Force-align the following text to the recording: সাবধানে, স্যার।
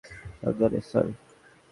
সাবধানে, 0.39 0.79
স্যার। 0.81 1.07